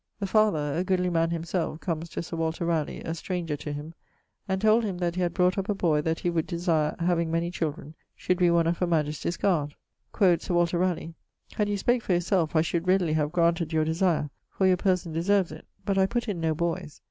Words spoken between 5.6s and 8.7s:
a boy that he would desire (having many children) should be one